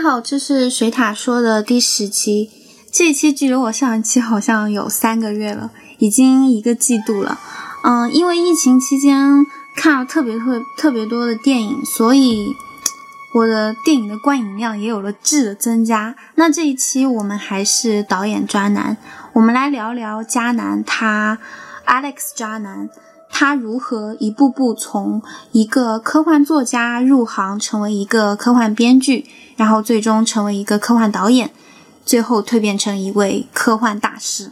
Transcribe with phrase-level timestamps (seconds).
[0.00, 2.50] 家好，这是水塔说的第十期。
[2.90, 7.38] 这一期距离我上一期好像有三个月了，已经一个季度了。
[7.84, 9.44] 嗯，因为疫情期间
[9.76, 12.56] 看了特别特特别多的电影，所以
[13.34, 16.16] 我的电影的观影量也有了质的增加。
[16.36, 18.96] 那这一期我们还是导演渣男，
[19.34, 21.38] 我们来聊聊渣男他
[21.86, 22.88] Alex 渣男。
[23.30, 31.50] 他如何一步步从一个科幻作家入行，成为一个科幻编剧，然后最终成为一个科幻导演，
[32.04, 34.50] 最后蜕变成一位科幻大师。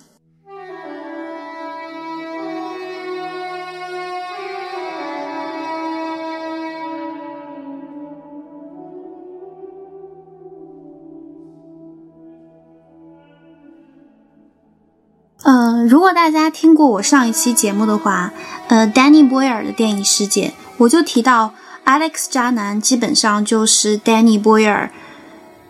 [15.88, 18.30] 如果大家听过我上一期节目的话，
[18.68, 21.54] 呃，Danny Boyle 的电影世界，我就提到
[21.86, 24.90] Alex 渣男基本上就是 Danny Boyle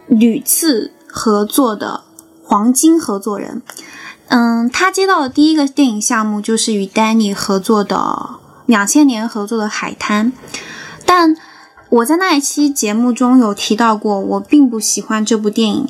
[0.08, 2.02] 屡次合作的
[2.42, 3.62] 黄金合作人。
[4.27, 10.33] 嗯，他接到的第一个电影项目就是与 Danny 合作的两千年合作的《海滩》，
[11.06, 11.36] 但
[11.91, 15.89] 我在那一期节目中有提到过，我并不喜欢这部电影。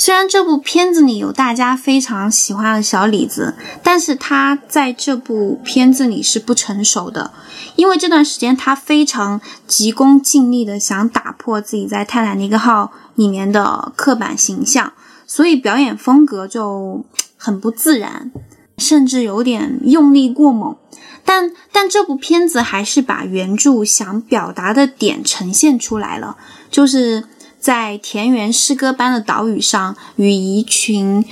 [0.00, 7.32] 虽然这部片子里有大家非常喜欢的小李子，但是他在这部片子里是不成熟的，
[7.74, 14.92] 因为这段时间他非常急功近利的想打破自己在《泰坦尼克号》里面的刻板形象，
[15.26, 17.04] 所以表演风格就
[17.36, 18.30] 很不自然，
[18.78, 20.76] 甚至有点用力过猛。
[21.24, 26.36] 但但这部片子还是把原著想表达的点呈现出来了，
[26.70, 27.24] 就是。
[27.68, 31.22] 在田园诗歌般的岛屿上，与一群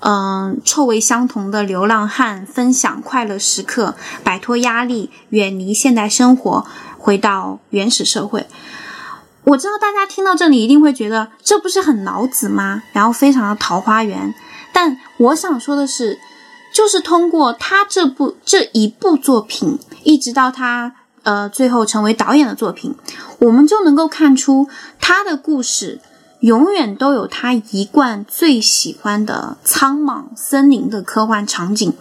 [0.00, 6.66] 嗯臭味相同的流浪汉分享快乐时刻，摆脱压力，远离现代生活，
[6.98, 8.46] 回到原始社会。
[9.44, 12.82] 我知道大家听到这里一定会觉得这不是很老子吗？
[12.92, 14.34] 然后非常的桃花源。
[14.74, 16.18] 但我想说的是，
[16.74, 20.92] 就是通过他这部这一部作品，一直到他。
[21.26, 22.94] 呃，最后成为导演的作品，
[23.40, 24.68] 我们就能够看出
[25.00, 26.00] 他的故事
[26.38, 31.92] 永远都有他一贯最喜欢的苍茫森林的科幻场景，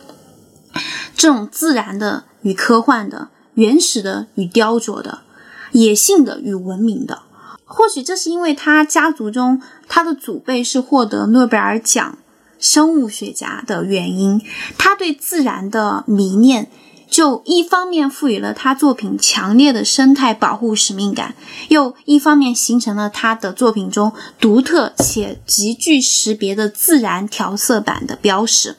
[1.15, 5.21] 这种自然的与科幻的、原始的与雕琢的、
[5.71, 7.23] 野性的与文明的。
[7.65, 12.19] 或许这是因为他家族中他的祖辈是获得诺贝尔奖
[12.59, 14.39] 生物学家的原因，
[14.77, 16.69] 他对自然的迷恋。
[17.09, 21.35] 就一方面赋予了他作品强烈的生态保护使命感，
[21.69, 28.75] 又一方面形成了他的作品中独特且极具识别的自然调色板的标识。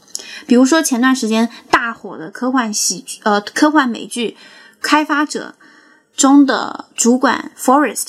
[0.46, 4.30] 比如说前段时间大火的科幻喜剧，呃，科幻美剧
[4.80, 5.54] 《开发者》
[6.20, 8.08] 中的主管 Forest，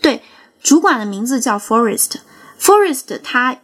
[0.00, 0.22] 对，
[0.62, 2.16] 主管的名字叫 Forest。
[2.60, 3.56] Forest，它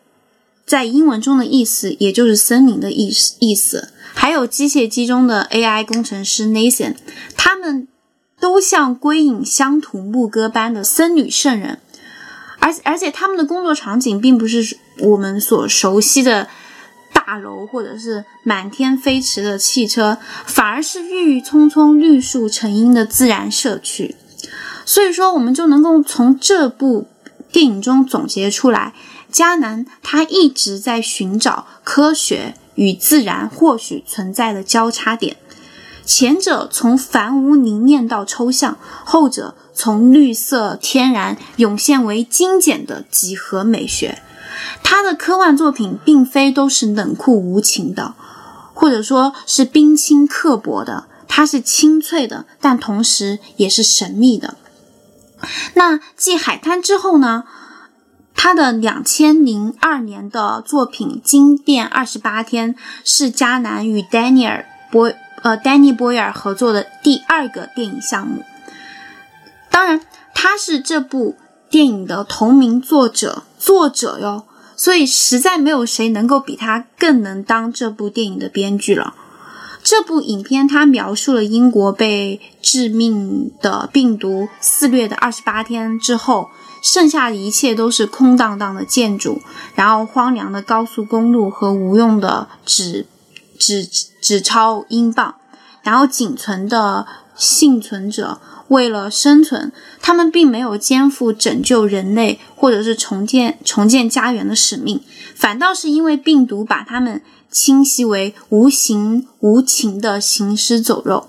[0.66, 3.90] 在英文中的意思也就是森林的意思意思。
[4.14, 6.94] 还有机械机中的 AI 工程师 Nathan，
[7.36, 7.88] 他们
[8.40, 11.80] 都像归隐乡土牧歌般的僧侣圣人，
[12.60, 16.48] 而而且他们的工作场景并不是我们所熟悉的
[17.12, 24.14] 大楼或者是满天飞驰的汽车，反而是郁郁葱葱、绿树成荫的自然社区。
[24.86, 27.08] 所以说，我们就能够从这部
[27.50, 28.94] 电影中总结出来，
[29.34, 32.54] 迦南他一直在寻找科学。
[32.76, 35.36] 与自然或许存在的交叉点，
[36.04, 44.20] 前者从繁无凝练到抽象，后者从绿色天然涌现为精简的几何美学。
[44.82, 48.16] 他的科幻作品并非都是冷酷无情的，
[48.74, 54.56] 或者说是冰清刻薄的，它是清脆的，但同时也是神秘的。
[55.74, 57.44] 那继海滩之后呢？
[58.36, 68.42] 他的两千零二年的作品《惊变二十八天》是迦南与 Daniel 波呃 Danny Boyle 合作的第二个电影项目。
[69.70, 70.02] 当然，
[70.34, 71.36] 他是这部
[71.70, 74.44] 电影的同名作者，作者哟，
[74.76, 79.14] 所以实在没有谁能够比他更能当这部电影的编剧了。
[79.82, 86.50] 这部影片它描述了英国被致命的病毒肆虐的二十八天之后。
[86.84, 89.40] 剩下的一切都是空荡荡的建筑，
[89.74, 93.06] 然后荒凉的高速公路和无用的纸
[93.58, 93.88] 纸
[94.20, 95.34] 纸钞英镑，
[95.82, 98.38] 然后仅存的幸存者
[98.68, 99.72] 为了生存，
[100.02, 105.00] 他们并没有肩负拯救人类或者是重建重建家园的使命，
[105.34, 111.28] 反倒是因为病毒把他们侵袭为无形无情的行尸走肉。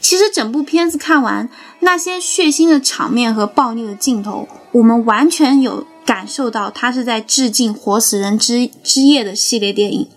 [0.00, 1.48] 其实整部片子看完，
[1.80, 4.48] 那些血腥的场面和暴力的镜头。
[4.72, 10.08] 我们完全有感受到它是在致敬《活死人之之夜》的系列电影，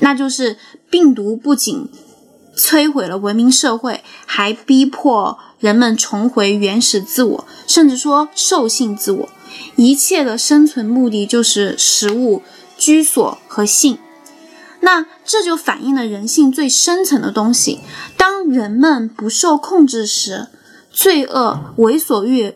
[0.00, 0.58] 那就是
[0.90, 1.88] 病毒不仅
[2.56, 9.28] 摧毁了文明社会，还逼迫人们重回原始自我，甚至说兽性自我。
[9.76, 12.42] 一切的生存目的就是食物、
[12.76, 13.98] 居所和性。
[14.80, 17.80] 那这就反映了人性最深层的东西。
[18.16, 20.48] 当人们不受控制时，
[20.90, 22.54] 罪恶、为所欲。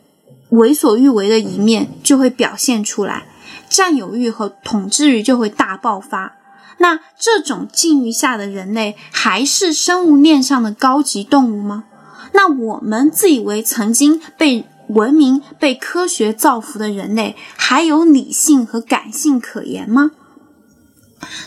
[0.51, 3.27] 为所欲为的一面就会表现出来，
[3.71, 6.37] 占有欲和统治欲就会大爆发。
[6.77, 11.85] 那这种境遇下的人类还是生物链上的高级动物吗？
[12.33, 20.11] 那我们自以为曾经被文明、被科学造福的人类，还有理性和感性可言吗？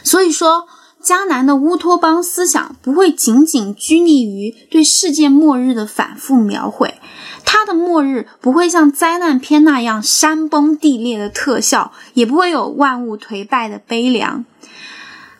[0.03, 0.67] 所以说，
[1.03, 6.95] 迦南的乌托邦思想不会仅仅拘泥于对世界末日的反复描绘。
[7.43, 14.45] 它的末日不会像灾难片那样山崩地裂的特效，也不会有万物颓败的悲凉。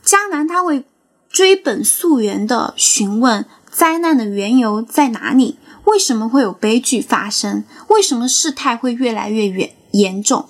[0.06, 0.86] 迦南他会
[1.30, 10.48] 追本溯源的询问灾难的缘由在哪里，为什么会有悲剧发生，为什么事态会越来越远严重？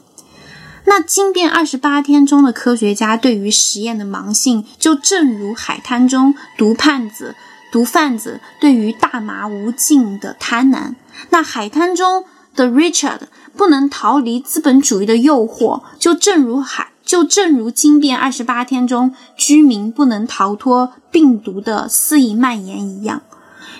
[0.86, 7.36] 那惊变二十八天中的科学家对于实验的盲信，就正如海滩中毒贩子。
[7.72, 10.96] 毒贩子对于大麻无尽的贪婪，
[11.32, 12.24] 那海滩中
[12.56, 13.20] 的 Richard
[13.58, 23.24] 不能逃离资本主义的诱惑，就正如海，就正如惊变二十八天中居民不能逃脱病毒的肆意蔓延一样，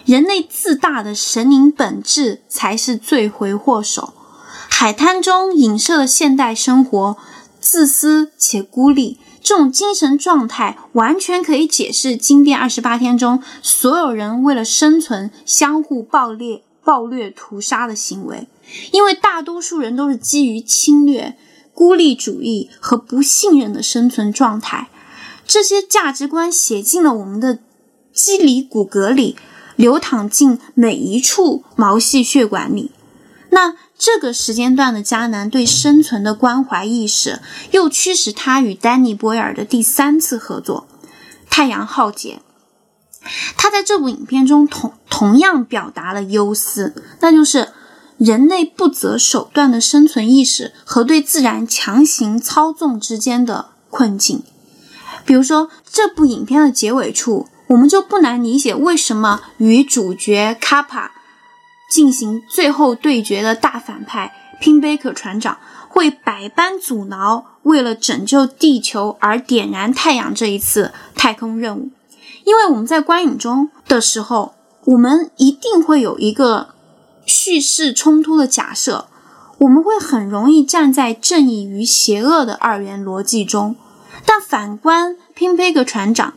[0.04, 4.14] 人类自大的神灵本质才是罪魁祸首。
[4.78, 7.16] 海滩中影射的现代生活，
[7.62, 9.18] 自私且孤立。
[9.42, 18.50] 这种精神状态完全可以解释《惊变二十八天》中所有人为了生存相互暴虐、暴虐屠杀的行为，
[18.92, 21.38] 因为大多数人都是基于侵略、
[21.74, 24.90] 孤立主义和不信任的生存状态。
[25.48, 27.60] 这些价值观写进了我们的
[28.12, 29.38] 肌理骨骼里，
[29.78, 32.92] 流淌进每一处毛细血管里。
[33.56, 33.74] 那。
[33.98, 37.40] 这个时间段的迦南对生存的关怀意识，
[37.72, 40.86] 又驱使他与丹尼·波尔的第三次合作
[41.50, 42.42] 《太阳浩劫》。
[43.56, 47.70] 他在这部影片中同同样表达了忧思，那就是
[48.18, 54.44] 人类不择手段的生存意识和对自然强行操纵之间的困境。
[55.26, 61.14] 比如说，这部影片的结尾处，我们就不难理解为什么与主角卡帕。
[61.96, 65.58] 进行最后对决的大反派 Pinbaker 船长
[65.88, 71.92] 会百般阻挠，为了拯救地球而点燃太阳这一次太空任务。
[72.44, 76.74] 因为我们在观影中的时候，我们一定会有一个
[77.26, 79.08] 叙事冲突的假设，
[79.60, 83.78] 我们会很容易站在正义与邪恶的二元逻辑中。
[84.26, 86.34] 但反观 Pinbaker 船长，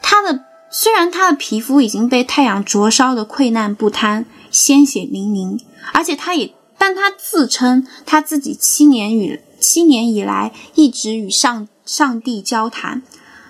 [0.00, 4.24] 他的虽然他的皮肤已经被太阳灼烧的溃烂不堪。
[4.50, 5.60] 鲜血淋淋，
[5.92, 13.02] 而且他也，但他自称他自己七年与七年以来一直与上上帝交谈。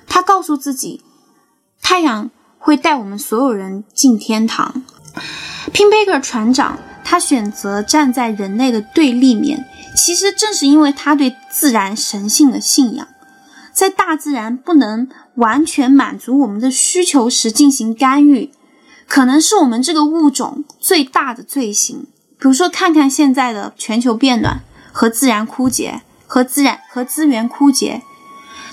[0.07, 1.03] 他告诉自己，
[1.81, 4.83] 太阳会带我们所有人进天堂。
[5.73, 9.67] Pinbaker 船长他选择站在人类的对立面，
[9.97, 13.07] 其实正是因为他对自然神性的信仰，
[13.73, 18.51] 在大自然不能完全满足我们的需求时进行干预。
[19.11, 22.07] 可能是我们这个物种最大的罪行。
[22.39, 24.63] 比如说，看看现在的全球变暖
[24.93, 28.03] 和自然枯竭，和自然和资源枯竭，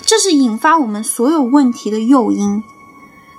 [0.06, 2.62] 这是引发我们所有问题的诱因。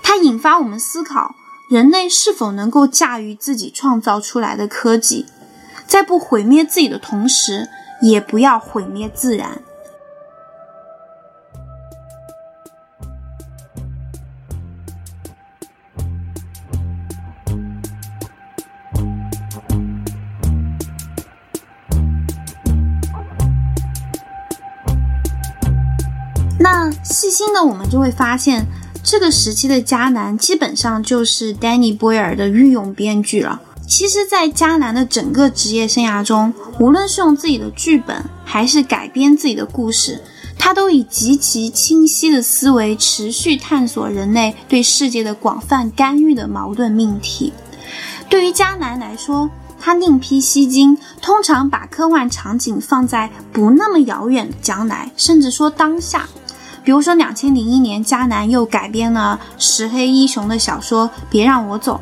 [0.04, 1.36] 它引发我们思考：
[1.70, 5.26] 人类是否能够驾驭自己创造出来的科技，
[5.88, 7.70] 在不毁灭自己的同时，
[8.02, 9.62] 也不要毁灭自然。
[27.40, 28.66] 心的我们就会发现，
[29.02, 33.62] 这个时期的迦南基本上就是 Danny Boyle 的御用编剧了。
[33.88, 40.22] 其实，在迦南的整个职业生涯中，无论是用自己的剧本，还是改编自己的故事，
[40.58, 47.54] 他都以极其清晰的思维，持续探索人类对世界的广泛干预的矛盾命题。
[48.30, 56.28] 对于迦南来说，他另辟蹊径，通常把科幻场景放在不那么遥远的将来，甚至说当下。
[56.84, 61.96] 比如说，两千零一年，迦南又改编了石黑一雄的小说《别让我走》。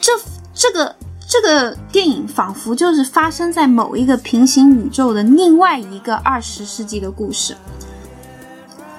[0.00, 0.12] 这、
[0.54, 0.94] 这个、
[1.28, 7.56] 这个电影仿佛就是发生在某一个平行宇宙的另外一个二十世纪的故事。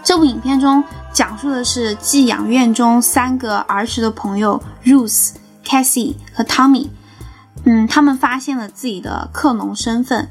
[0.03, 5.31] 这部影片中讲述的是寄养院中三个儿时的朋友 Ruth、
[5.65, 6.87] Cassie 和 Tommy。
[7.63, 10.29] 嗯，他们发现了自己的克隆身份。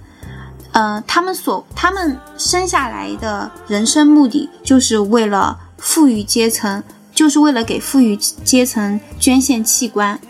[0.76, 6.82] 呃，他们所他们生下来的人生目的就是为了富裕阶层，
[7.14, 10.20] 就是为了给富裕阶层捐献器官。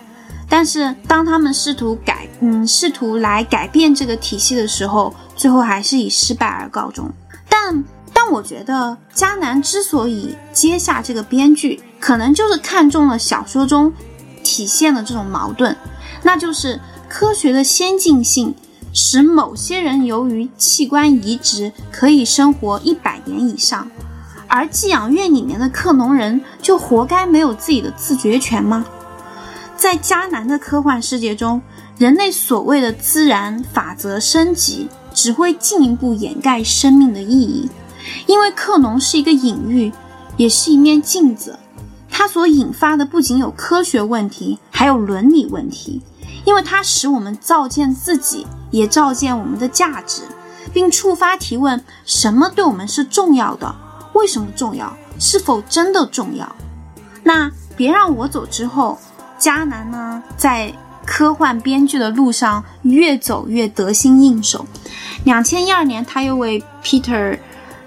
[0.48, 7.10] 但是，当他们试图改，嗯，试图来改变这个体系的时候，最后还是以失败而告终。
[7.48, 7.84] 但，
[8.14, 13.92] 但我觉得迦南之所以接下这个编剧，可能就是看中了小说中
[14.44, 15.76] 体现的这种矛盾，
[16.22, 18.54] 那就是科学的先进性
[18.96, 23.86] 使某些人由于器官移植可以生活一百年以上，
[24.48, 28.86] 而寄养院里面的克隆人就活该没有自己的自觉权吗？
[29.76, 31.60] 在迦南的科幻世界中，
[31.98, 37.68] 人类所谓的自然法则升级，只会进一步掩盖生命的意义。
[38.26, 39.92] 因为克隆是一个隐喻，
[40.38, 41.58] 也是一面镜子，
[42.10, 46.00] 它所引发的不仅有科学问题，还有伦理问题。
[46.46, 50.22] 因为它使我们照见自己，也照见我们的价值，
[50.72, 53.74] 并触发提问：什么对我们是重要的？
[54.14, 54.96] 为什么重要？
[55.18, 56.54] 是否真的重要？
[57.22, 58.98] 那别让我走之后。
[59.38, 60.72] 迦南呢，在
[61.04, 64.66] 科幻编剧的路上越走越得心应手。
[65.24, 67.38] 两千一二年，他又为 Peter，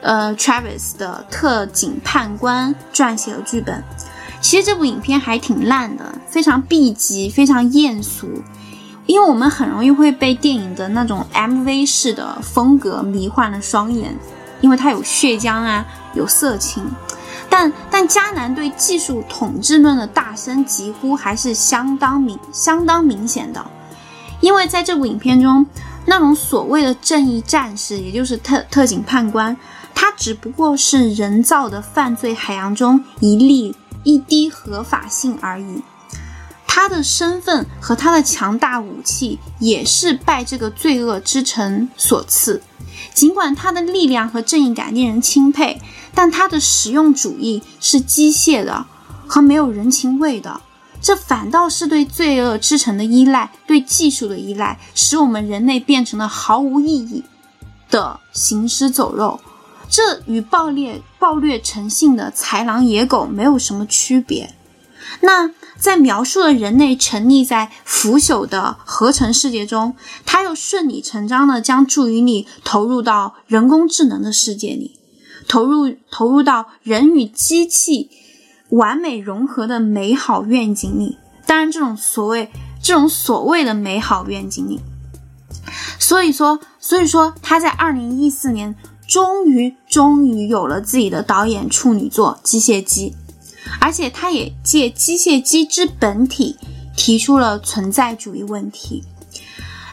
[0.02, 3.84] 呃，Travis 的《特警判官》撰写了剧本。
[4.42, 8.28] 其实这部影片还挺烂的，非常 B 级，非常艳俗。
[9.10, 14.16] 因为我们很容易会被电影的那种 MV 式的风格迷幻了双眼，
[14.62, 16.86] 因为它有血浆啊，有色情。
[17.50, 23.66] 但但迦南对技术统治论的大声疾呼还是相当明相当明显的，
[24.42, 25.66] 因为在这部影片中，
[26.06, 29.58] 那种所谓的正义战士，也就是特特警判官，
[29.96, 35.82] 他只不过是人造的犯罪海洋中一粒一滴合法性而已，
[36.82, 42.64] 他的身份和他的强大武器也是拜这个罪恶之城所赐。
[43.14, 45.82] 尽管他的力量和正义感令人钦佩，
[46.16, 48.86] 但他的实用主义是机械的
[49.28, 50.62] 和没有人情味的。
[51.02, 57.26] 这反倒是对罪恶之城的依赖，对技术的依赖，使我们人类变成了毫无意义
[57.90, 59.42] 的行尸走肉。
[59.90, 64.56] 这与暴虐暴虐成性的豺狼野狗没有什么区别。
[65.22, 65.52] 那。
[65.80, 75.00] 在描述了人类沉溺在腐朽的合成世界中，他又顺理成章地将注意力投入到人工智能的世界里，
[75.48, 78.10] 投入投入到人与机器
[78.72, 81.18] 完美融合的美好愿景里。
[81.46, 82.52] 当然，这种所谓
[82.84, 84.82] 这种所谓的美好愿景里，
[85.98, 88.76] 所以说，所以说他在二零一四年
[89.08, 93.12] 终于终于有了自己的导演处女作《机械姬》。
[93.80, 96.58] 而且，他也借机械机之本体
[96.96, 99.04] 提出了存在主义问题。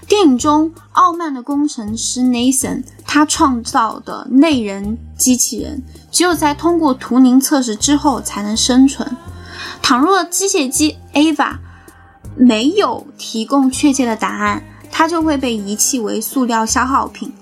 [0.09, 9.17] 电影中，傲慢的工程师 Nathan 他创造的类人机器人，只有在通过图灵测试之后才能生存。
[9.83, 11.57] 倘若机械机 Ava
[12.37, 17.33] 没有提供确切的答案，它就会被遗弃为塑料消耗品，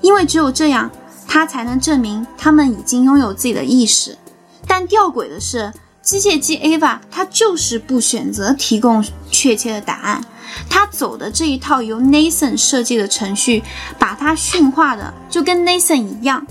[0.00, 0.90] 因为只有这样，
[1.26, 4.16] 它才能证明他们已经拥有自己的意识。
[4.68, 5.72] 但吊诡的是，
[6.02, 10.22] 机械姬 Ava 它就是不选择提供确切的答案，
[10.70, 13.64] 它走的这一套由 Nathan 设计的程序，
[13.98, 16.46] 把它驯化的就跟 Nathan 一样，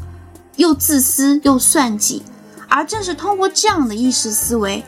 [0.57, 2.23] 又自私又算计。
[2.67, 4.83] 而正是通过这样的意识思维，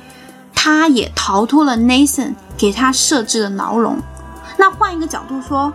[0.54, 3.98] 他也逃脱了 Nathan 给他设置的牢笼。
[4.58, 5.72] 那换一个角度说，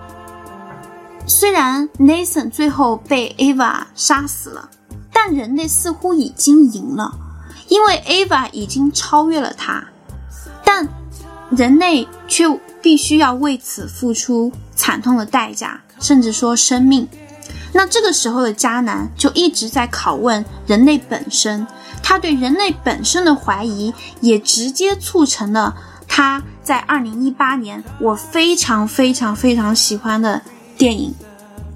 [1.26, 4.68] 虽然 Nathan 最后被 Ava 杀死了，
[5.10, 7.14] 但人类似乎已经赢了。
[7.74, 9.88] 因为 Ava 已经超越了他，
[10.64, 10.88] 但
[11.50, 12.44] 人类却
[12.80, 17.08] 必须要为此付出惨痛的代价，甚至说生命。
[17.72, 21.66] 那这个时候的迦南就一直在拷问人类本身，
[22.00, 25.74] 他对人类本身的怀疑，也直接促成了
[26.06, 30.40] 他在二零一八年我非常非常非常喜欢的
[30.78, 31.12] 电影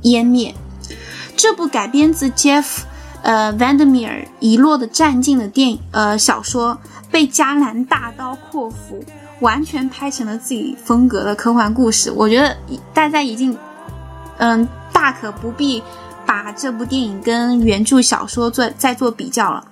[0.06, 0.54] 《湮灭》。
[1.36, 2.82] 这部改编自 Jeff。
[3.22, 6.78] 呃，Vandermeer 遗落的战境的电影，呃，小说
[7.10, 9.04] 被迦南大刀阔斧，
[9.40, 12.10] 完全拍成了自己风格的科幻故事。
[12.10, 12.56] 我觉得
[12.94, 13.56] 大家已经，
[14.38, 15.82] 嗯，大可不必
[16.24, 19.64] 把这部电影跟原著小说做再做比较了，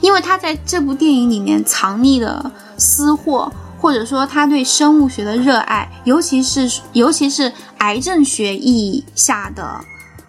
[0.00, 9.80] 因为他在这部电影里面藏匿的私货，或者说他对生物学的热爱，尤其是尤其是癌症学意义下的，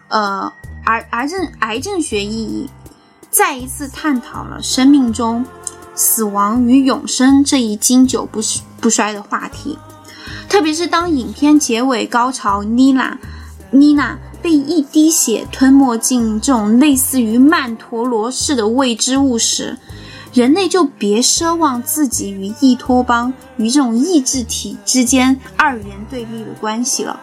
[0.10, 0.52] 呃，
[0.86, 2.70] 而癌症癌症学意义，
[3.30, 5.46] 再一次探讨了生命中
[5.96, 8.40] 死亡与永生这一经久不
[8.80, 9.78] 不衰的话题。
[10.48, 13.18] 特别是当影片结尾高潮，妮娜
[13.72, 19.78] 妮娜被一滴血吞没进这种类似于曼陀罗式的未知物时。
[20.34, 27.18] 人类就别奢望自己与异托邦与这种意志体之间二元对立的关系了，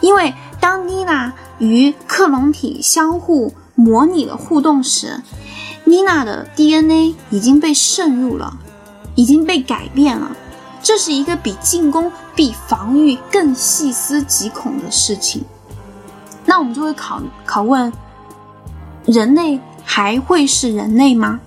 [0.00, 0.32] 因为
[0.68, 5.22] 当妮娜与克隆体相互模拟了互动时，
[5.84, 8.58] 妮娜的 DNA 已经被渗入了，
[9.14, 10.36] 已经被改变了。
[10.82, 15.44] 这是一个比进攻、比防御更细思极恐的事情。
[16.46, 17.92] 那我们就会考拷问：
[19.04, 21.38] 人类还会是人类吗？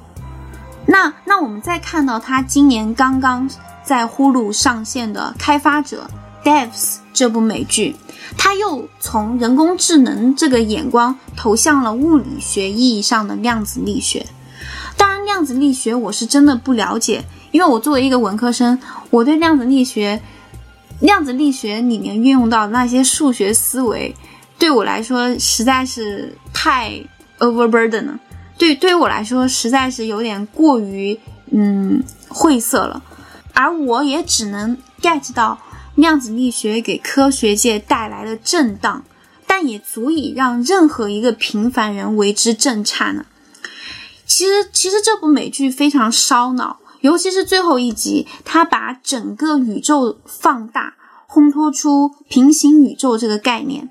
[0.86, 3.50] 那那我们再看到他今年刚刚
[3.84, 6.10] 在呼噜上线的《开发者》
[6.48, 7.98] （Devs） 这部美剧，
[8.38, 14.26] 他又从人工智能这个眼光投向了物理学意义上的量子力学。
[14.98, 20.22] 当然，量子力学我是真的不了解，因为我作为一个文科生，我对量子力学、
[21.00, 24.16] 量子力学里面运用到那些数学思维，
[24.58, 27.02] 对我来说实在是太
[27.38, 28.20] overburden 了。
[28.58, 31.18] 对，对于我来说，实在是有点过于
[31.52, 33.02] 嗯晦涩了，
[33.54, 35.58] 而我也只能 get 到
[36.00, 39.04] 量子力学给科学界带来的震荡，
[39.46, 43.26] 但也足以让任何一个平凡人为之震颤呢。
[44.26, 50.96] 其实，其实这部美剧非常烧脑，尤其是最后一集，它把整个宇宙放大，
[51.28, 53.90] 烘托出平行宇宙这个概念。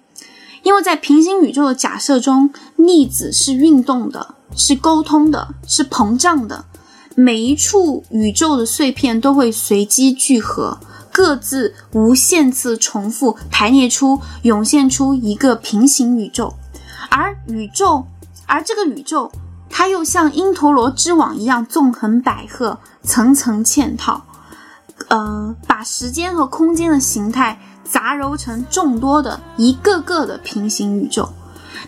[0.63, 4.35] 因为在平行宇宙的假设中，粒子是运动的。
[4.57, 6.65] 是沟通的，是膨胀的。
[7.15, 10.81] 每一处宇宙的碎片都会随机聚合，
[11.19, 16.55] 各自无限次重复排列出，涌现出一个平行宇宙。
[17.11, 18.07] 而宇宙，
[18.47, 19.33] 而这个宇宙，
[19.69, 24.25] 它又像因陀罗之网一样纵横捭阖，层层嵌套。
[25.09, 31.29] 呃，把时间和空间的形态杂糅成众多的一个个的平行宇宙。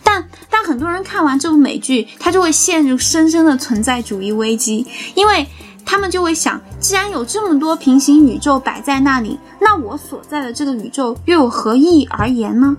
[0.03, 5.47] 但但很多人看完这部美剧，他就会陷入深深的存在主义危机，因为
[5.85, 12.77] 他们就会想，既然有这么多平行宇宙摆在那里，那我所在的这个宇宙又有何意义而言呢？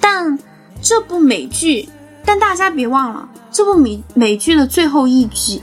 [0.00, 0.38] 但
[0.80, 1.88] 这部美剧，
[2.24, 5.62] 但大家别忘了，这部美美剧的最后一集，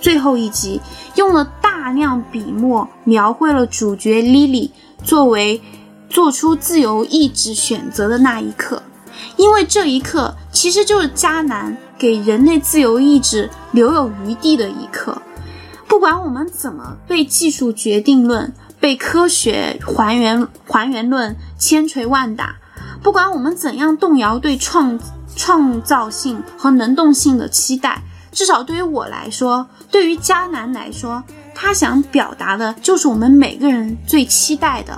[0.00, 0.80] 最后一集
[1.16, 4.70] 用了大量笔墨描绘了主角 Lily
[5.02, 5.60] 作为
[6.08, 8.82] 做出自由意志选择的那一刻。
[9.36, 15.19] 因为这一刻其实就是渣男给人类自由意志留有余地的一刻。
[15.90, 22.58] 不管我们怎么被技术决定论、被科学还原还原论千锤万打，
[23.02, 25.00] 不管我们怎样动摇对创
[25.34, 31.24] 创造性和能动性的期待，至少对于我来说，对于迦南来说，
[31.56, 34.96] 他想表达的就是我们每个人最期待的，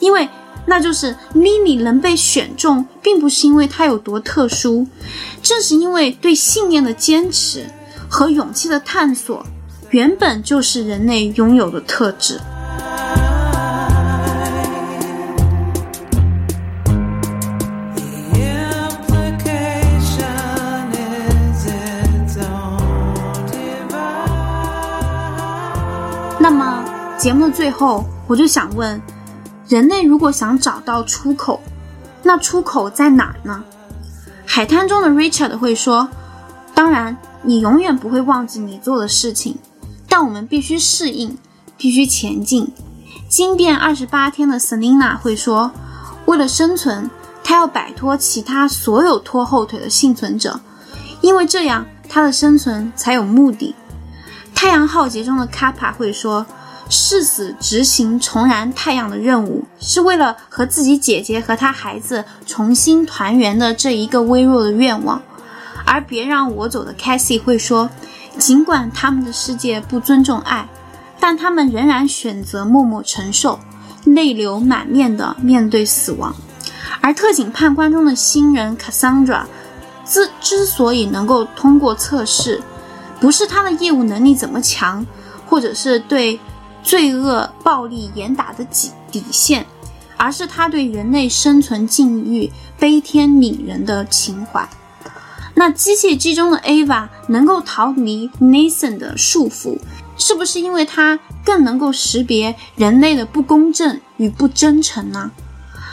[0.00, 0.28] 因为。
[0.68, 4.84] 那就是 Lily 能被选中，并不是因为她有多特殊，
[5.40, 7.64] 正是因为对信念的坚持
[8.10, 9.46] 和勇气的探索，
[9.96, 12.38] 原本就是人类拥有的特质。
[26.38, 26.84] 那么，
[27.16, 29.00] 节目的最后，我就想问。
[29.66, 31.58] 人类如果想找到出口，
[32.22, 33.64] 那出口在哪儿呢？
[34.44, 36.06] 海滩中的 Richard 会说
[36.74, 39.56] ：“当然，你永远不会忘记你做的事情，
[40.18, 41.36] 但我们必须适应，
[41.76, 42.72] 必须前进。”
[43.28, 45.70] 惊变二十八天的 Selina 会说
[46.24, 47.10] ：“为了生存，
[47.44, 50.58] 他要摆脱其他所有拖后腿的幸存者，
[51.20, 53.74] 因为这样他的生存才有目的。”
[54.56, 56.46] 太阳浩劫中的 Kappa 会说。
[56.88, 65.20] 誓死执行重燃太阳的任务，是为了和自己姐姐和她孩子重新团圆的这一个微弱的愿望。
[65.84, 67.90] 而别让我走的 Cassie 会说，
[68.38, 70.68] 尽管他们的世界不尊重爱，
[71.18, 73.58] 但他们仍然选择默默承受，
[74.04, 76.34] 泪流满面的面对死亡。
[77.00, 79.44] 而特警判官中的新人 Cassandra
[80.04, 82.62] 之之所以能够通过测试，
[83.20, 85.04] 不是他的业务能力怎么强，
[85.46, 86.38] 或者是对。
[86.82, 89.66] 罪恶、暴力严打的底底线，
[90.16, 94.68] 而是他对人类生存境遇悲天悯人的情怀。
[95.58, 99.78] 那机械姬中的 Ava 能够逃离 Nathan 的束缚，
[100.18, 105.30] 是不是因为它更能够识别人类的不公正与不真诚呢？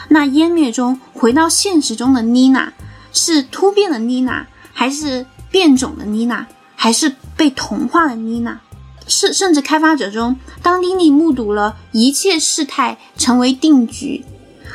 [0.08, 2.68] 那湮灭中回到现实中的 Nina，
[3.10, 6.44] 是突变的 Nina，，还是变种的 Nina，，
[6.76, 8.58] 还是被同化的 Nina？？
[9.06, 14.24] 甚甚至开发者中，当妮妮目睹了一切事态成为定局，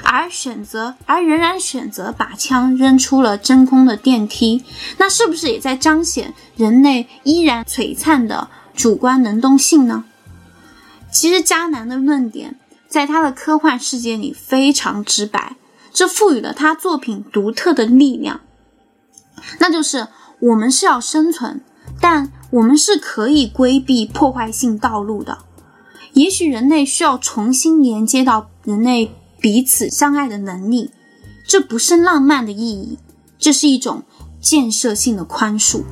[0.04, 4.64] 而选择而仍然选择把枪扔出了真空的电梯，
[4.98, 10.06] 那是不是也在彰显人类依然璀璨的主观能动性呢？
[11.12, 15.56] 其实迦南的论点在他的科幻世界里非常直白，
[15.92, 18.42] 这赋予了他作品独特的力量，
[19.60, 20.08] 那就是
[20.40, 21.62] 我们是要生存，
[22.00, 25.40] 但我们是可以规避破坏性道路的。
[26.14, 30.92] 也许人类需要重新连接到人类彼此相爱的能力
[31.48, 32.98] 这不是浪漫的意义
[33.38, 34.04] 这是一种
[34.42, 35.84] 建设性的宽恕。